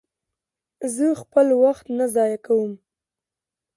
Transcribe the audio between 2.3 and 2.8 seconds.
کوم.